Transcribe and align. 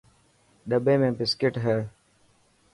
ڏٻي 0.69 0.93
۾ 1.03 1.07
بسڪٽ 1.17 1.53
هي. 1.65 1.77